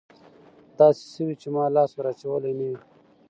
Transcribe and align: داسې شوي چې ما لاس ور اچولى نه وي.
داسې 0.79 1.03
شوي 1.13 1.35
چې 1.41 1.47
ما 1.55 1.63
لاس 1.75 1.91
ور 1.95 2.07
اچولى 2.11 2.51
نه 2.59 2.65
وي. 2.69 2.77